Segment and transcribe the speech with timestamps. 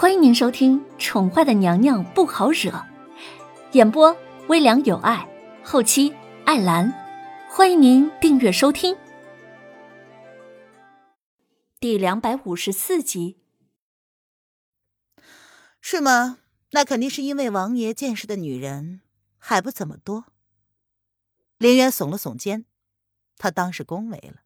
[0.00, 2.70] 欢迎您收听《宠坏的娘娘不好惹》，
[3.72, 5.28] 演播微凉有爱，
[5.64, 6.14] 后期
[6.46, 6.88] 艾兰。
[7.50, 8.96] 欢迎您订阅收听。
[11.80, 13.40] 第两百五十四集，
[15.80, 16.38] 是吗？
[16.70, 19.00] 那肯定是因为王爷见识的女人
[19.36, 20.26] 还不怎么多。
[21.56, 22.66] 林渊耸了耸肩，
[23.36, 24.42] 他当是恭维了。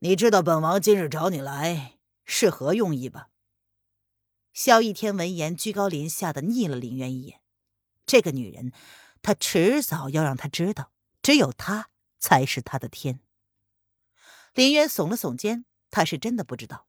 [0.00, 1.94] 你知道本王今日找你来
[2.26, 3.30] 是何用意吧？
[4.60, 7.40] 萧逸天闻言，居高临下的睨了林渊一眼。
[8.04, 8.72] 这个女人，
[9.22, 10.90] 他迟早要让她知道，
[11.22, 13.20] 只有他才是他的天。
[14.54, 16.88] 林渊耸了耸肩，他是真的不知道。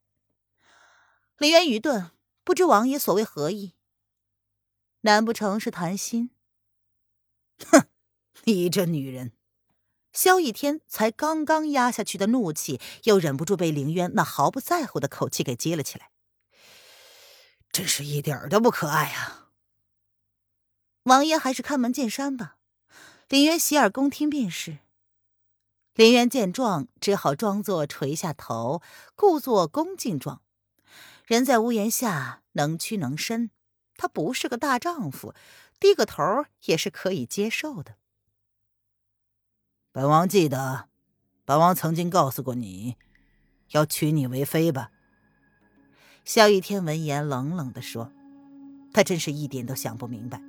[1.38, 2.09] 林渊愚钝，
[2.44, 3.76] 不知王爷所谓何意？
[5.02, 6.31] 难不成是谈心？
[7.67, 7.86] 哼，
[8.45, 9.34] 你这女人！
[10.12, 16.09] 萧逸天才刚刚压下去的怒气，又忍不住被林渊那毫不在乎的口气给接了起来。
[17.80, 19.47] 真是一点都不可爱啊！
[21.03, 22.58] 王爷还是开门见山吧，
[23.30, 24.80] 林渊洗耳恭听便是。
[25.94, 28.81] 林渊见状，只好装作垂下头，
[29.16, 30.41] 故作恭敬状。
[31.25, 33.49] 人在屋檐下，能屈能伸，
[33.95, 35.33] 他不是个大丈夫，
[35.80, 36.21] 低个头
[36.66, 37.95] 也是可以接受的。
[39.93, 40.89] 本王记得，
[41.45, 42.97] 本王曾经告诉过你，
[43.69, 44.91] 要娶你为妃吧。
[46.30, 48.11] 萧逸天闻言，冷冷的说
[48.94, 50.39] ：“他真是一点都想不明白，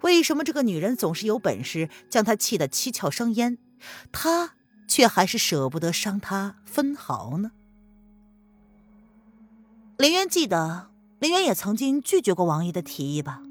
[0.00, 3.58] 为什么这个女人总是有本事将他气得七窍生烟，
[4.12, 4.54] 他
[4.88, 7.50] 却还是舍不得伤她分毫呢？”
[9.98, 13.42] 林渊记得，林渊也曾经拒绝过王爷的提议吧？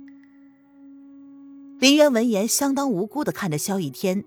[1.78, 4.26] 林渊闻言，相当无辜的看着萧逸天，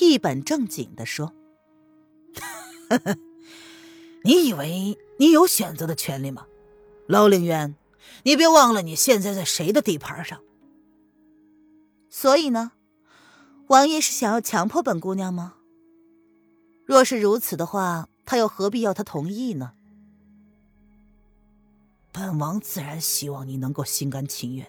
[0.00, 1.32] 一本正经的说
[4.24, 6.46] ：“你以为你有选择的权利吗？”
[7.10, 7.74] 老凌渊，
[8.22, 10.40] 你别忘了你现在在谁的地盘上。
[12.08, 12.70] 所以呢，
[13.66, 15.54] 王爷是想要强迫本姑娘吗？
[16.86, 19.72] 若是如此的话，他又何必要她同意呢？
[22.12, 24.68] 本王自然希望你能够心甘情愿，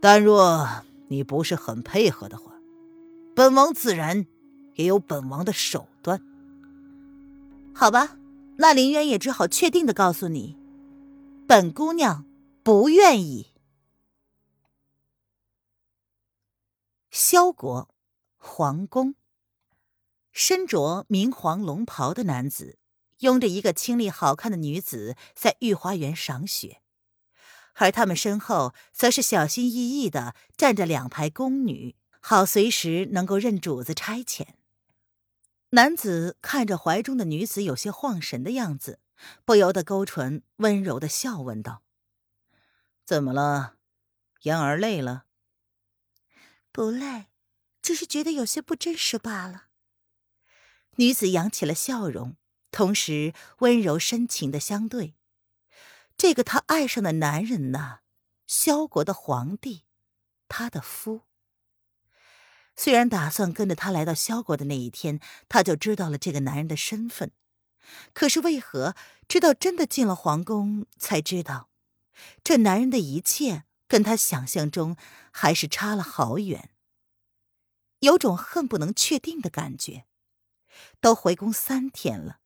[0.00, 0.68] 但若
[1.06, 2.52] 你不是很配合的话，
[3.36, 4.26] 本王自然
[4.74, 6.20] 也有本王的手段。
[7.72, 8.16] 好吧，
[8.56, 10.56] 那林渊也只好确定的告诉你。
[11.46, 12.24] 本姑娘
[12.62, 13.52] 不愿意。
[17.10, 17.94] 萧国
[18.36, 19.16] 皇宫，
[20.30, 22.78] 身着明黄龙袍的男子
[23.18, 26.80] 拥着一个清丽好看的女子在御花园赏雪，
[27.74, 34.46] 而他们身后则是小心翼翼的站着两排宫女，好随时能够任主子差遣。
[35.70, 39.00] 男子看着怀中的女子有些晃神的样子。
[39.44, 41.82] 不由得勾唇，温柔的笑问道
[43.04, 43.76] ：“怎么了？
[44.42, 45.26] 嫣儿累了
[46.72, 47.26] ？”“不累，
[47.80, 49.66] 只是觉得有些不真实罢了。”
[50.96, 52.36] 女子扬起了笑容，
[52.70, 55.14] 同时温柔深情的相对。
[56.16, 58.00] 这个她爱上的男人呐，
[58.46, 59.84] 萧国的皇帝，
[60.48, 61.22] 他的夫。
[62.76, 67.32] 虽然打算跟着他来到萧国的那一天，他就知道了这个男人的身份。
[68.12, 68.94] 可是为何
[69.28, 71.68] 直到真的进了皇宫，才知道，
[72.44, 74.96] 这男人的一切跟他想象中
[75.30, 76.70] 还是差了好远。
[78.00, 80.06] 有种恨不能确定的感觉。
[81.00, 82.38] 都回宫三天了，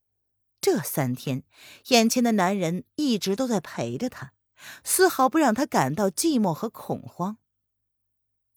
[0.59, 1.43] 这三天，
[1.87, 4.33] 眼前的男人一直都在陪着他，
[4.83, 7.37] 丝毫不让他感到寂寞和恐慌。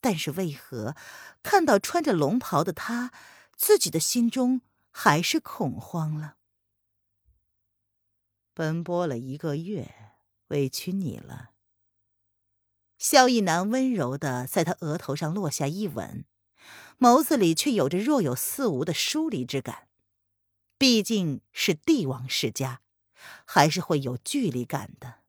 [0.00, 0.96] 但是为何
[1.42, 3.12] 看到穿着龙袍的他，
[3.56, 6.36] 自己的心中还是恐慌了？
[8.54, 9.94] 奔波了一个月，
[10.48, 11.50] 委屈你了。
[12.98, 16.24] 萧逸南温柔的在他额头上落下一吻，
[16.98, 19.88] 眸子里却有着若有似无的疏离之感。
[20.76, 22.80] 毕竟是帝王世家，
[23.44, 25.20] 还是会有距离感的。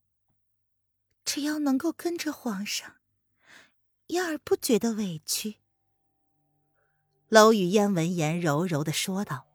[1.24, 2.96] 只要能够跟着皇上，
[4.08, 5.58] 燕儿不觉得委屈。
[7.30, 9.51] 楼雨嫣闻言，柔柔的说道。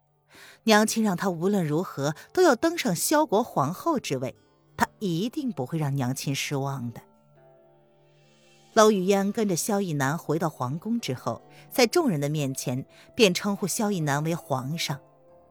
[0.64, 4.34] 娘亲让她无论如何都要登上萧国皇后之位，
[4.76, 7.00] 她一定不会让娘亲失望的。
[8.74, 11.40] 娄雨嫣跟着萧逸南回到皇宫之后，
[11.70, 12.84] 在众人的面前
[13.14, 15.00] 便称呼萧逸南为皇上，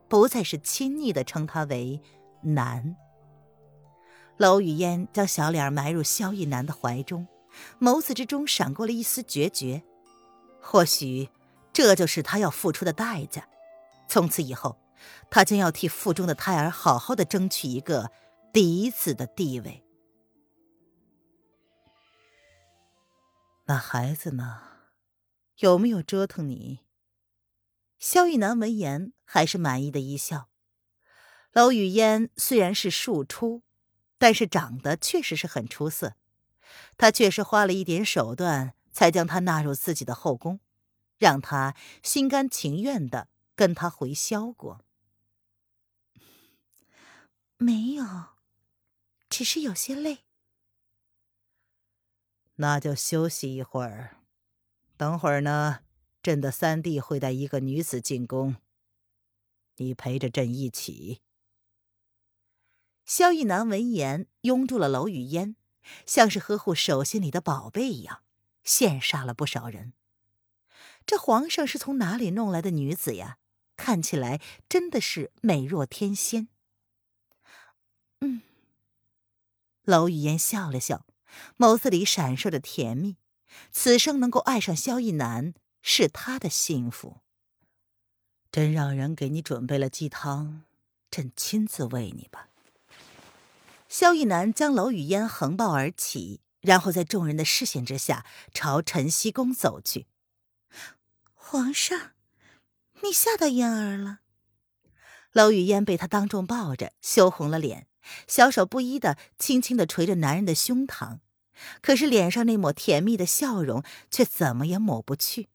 [0.07, 1.99] 不再是亲昵的称他为
[2.41, 2.95] 南。
[4.37, 7.25] 娄雨嫣将小脸埋入萧逸南的怀中，
[7.79, 9.81] 眸子之中闪过了一丝决绝。
[10.61, 11.29] 或许，
[11.73, 13.47] 这就是他要付出的代价。
[14.07, 14.79] 从此以后，
[15.29, 18.11] 他将要替腹中的胎儿好好的争取一个
[18.53, 19.83] 嫡子的地位。
[23.65, 24.61] 那孩子呢？
[25.57, 26.81] 有没有折腾你？
[27.97, 30.49] 萧玉南闻言还是满意的一笑。
[31.53, 33.63] 娄雨嫣虽然是庶出，
[34.17, 36.15] 但是长得确实是很出色。
[36.97, 40.59] 他确实花了一点手段，才将她纳入自己的后宫，
[41.17, 41.73] 让她
[42.03, 43.29] 心甘情愿的。
[43.55, 44.85] 跟他回萧国。
[47.57, 48.05] 没有，
[49.29, 50.25] 只是有些累。
[52.55, 54.17] 那就休息一会儿，
[54.97, 55.79] 等会儿呢，
[56.21, 58.55] 朕的三弟会带一个女子进宫，
[59.77, 61.21] 你陪着朕一起。
[63.05, 65.55] 萧玉南闻言，拥住了娄雨烟，
[66.05, 68.23] 像是呵护手心里的宝贝一样，
[68.63, 69.93] 羡煞了不少人。
[71.05, 73.37] 这皇上是从哪里弄来的女子呀？
[73.75, 76.47] 看起来真的是美若天仙。
[78.21, 78.41] 嗯，
[79.83, 81.05] 娄雨嫣笑了笑，
[81.57, 83.17] 眸子里闪烁着甜蜜。
[83.71, 87.21] 此生能够爱上萧逸南，是她的幸福。
[88.51, 90.63] 朕让人给你准备了鸡汤，
[91.11, 92.49] 朕亲自喂你吧。
[93.87, 100.07] 萧逸南将娄雨嫣横抱而起，然后在众人的视线之下朝晨曦宫走去。
[101.33, 102.11] 皇上，
[103.03, 104.19] 你吓到嫣儿了。
[105.33, 107.87] 娄雨嫣被他当众抱着，羞红了脸。
[108.27, 111.19] 小手不依的轻轻的捶着男人的胸膛，
[111.81, 115.49] 可是脸上那抹甜蜜的笑容却怎么也抹不去。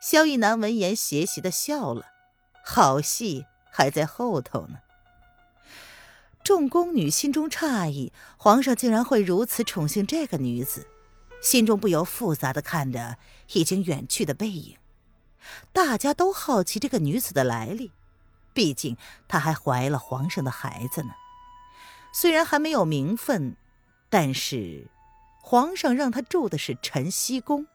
[0.00, 2.06] 萧逸南闻言邪邪的笑了，
[2.64, 4.78] 好戏还在后头呢。
[6.42, 10.86] 众宫女心中诧异，皇上竟然会如此宠幸这个女子，
[11.42, 13.18] 心中不由复杂的看着
[13.52, 14.76] 已经远去的背影。
[15.72, 17.92] 大家都好奇这个女子的来历，
[18.52, 18.96] 毕竟
[19.28, 21.10] 她还怀了皇上的孩子呢。
[22.12, 23.56] 虽然还没有名分，
[24.08, 24.88] 但是
[25.40, 27.66] 皇上让她住的是晨曦宫，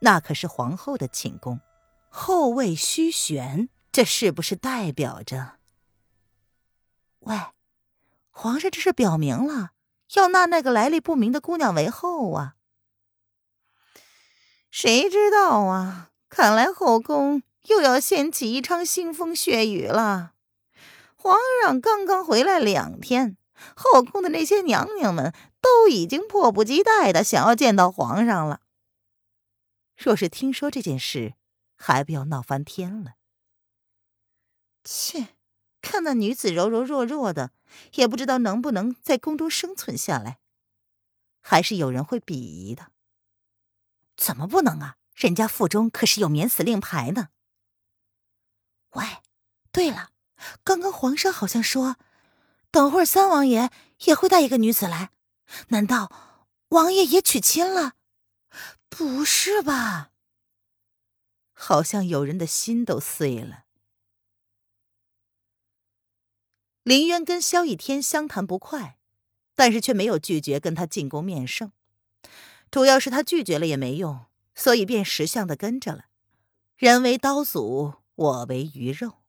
[0.00, 1.60] 那可是皇后的寝宫，
[2.08, 5.54] 后位虚悬，这是不是代表着？
[7.20, 7.36] 喂，
[8.30, 9.72] 皇上这是表明了
[10.14, 12.54] 要纳那个来历不明的姑娘为后啊？
[14.70, 16.10] 谁知道啊？
[16.36, 20.34] 看来后宫又要掀起一场腥风血雨了。
[21.14, 23.36] 皇上刚刚回来两天。
[23.76, 28.62] 后宫的那些娘娘们都已经迫不及待的想要见到皇上了。
[29.96, 31.34] 若是听说这件事，
[31.76, 33.12] 还不要闹翻天了。
[34.82, 35.28] 切，
[35.80, 37.52] 看那女子柔柔弱弱的，
[37.94, 40.40] 也不知道能不能在宫中生存下来，
[41.40, 42.88] 还是有人会鄙夷的。
[44.16, 44.96] 怎么不能啊？
[45.14, 47.28] 人家腹中可是有免死令牌呢。
[48.90, 49.04] 喂，
[49.72, 50.10] 对了，
[50.62, 51.96] 刚刚皇上好像说。
[52.70, 53.70] 等会儿，三王爷
[54.06, 55.12] 也会带一个女子来，
[55.68, 56.10] 难道
[56.70, 57.92] 王爷也娶亲了？
[58.88, 60.10] 不是吧？
[61.52, 63.64] 好像有人的心都碎了。
[66.82, 68.98] 林渊跟萧逸天相谈不快，
[69.54, 71.70] 但是却没有拒绝跟他进宫面圣。
[72.70, 76.06] 主要是他拒绝了也没用，所以便识相的跟着了。
[76.76, 79.22] 人为刀俎，我为鱼肉。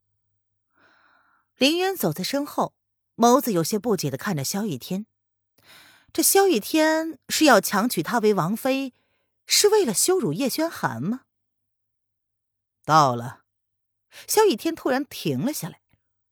[1.57, 2.73] 林渊走在身后。
[3.17, 5.05] 眸子有些不解的看着萧雨天，
[6.11, 8.93] 这萧雨天是要强娶她为王妃，
[9.45, 11.21] 是为了羞辱叶轩寒吗？
[12.83, 13.43] 到了，
[14.27, 15.79] 萧雨天突然停了下来，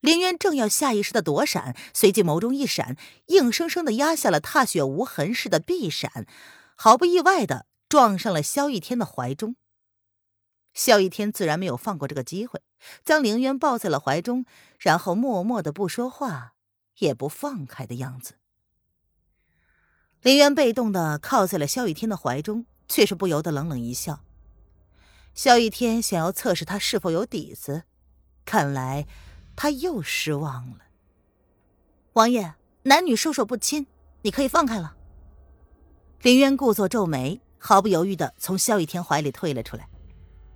[0.01, 6.27] 林渊正要下意识的躲闪，随即眸中一闪，硬生生的压下了踏雪无痕似的避闪，
[6.75, 9.55] 毫不意外的撞上了萧逸天的怀中。
[10.73, 12.59] 萧逸天自然没有放过这个机会，
[13.05, 14.47] 将凌渊抱在了怀中，
[14.79, 16.55] 然后默默的不说话。
[16.97, 18.33] 也不放开的样子。
[20.23, 24.23] 林渊被动的靠在了萧逸天的怀中，却是不由得冷冷一笑。
[25.35, 27.83] 萧逸天想要测试他是否有底子，
[28.43, 29.05] 看来
[29.55, 30.79] 他又失望了。
[32.13, 33.85] 王爷，男女授受不亲，
[34.23, 34.95] 你可以放开了。
[36.23, 39.87] 林渊故作皱眉，毫不犹豫的从萧雨天怀里退了出来。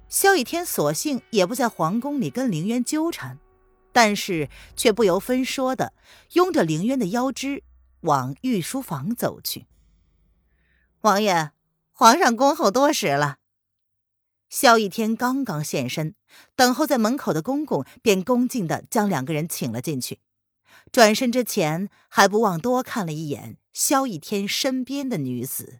[0.10, 3.40] 萧雨天索性也不在皇宫里跟林渊纠缠。
[3.94, 5.94] 但是却不由分说的
[6.34, 7.64] 拥着凌渊的腰肢
[8.02, 9.66] 往御书房走去。
[11.02, 11.52] 王爷，
[11.94, 13.38] 皇上恭候多时了。
[14.50, 16.14] 萧逸天刚刚现身，
[16.56, 20.20] 等候在门口的公公便恭敬的将两个人请了进去。
[20.92, 25.80] 转身之前，还不忘多看了一眼萧逸天身边的女子。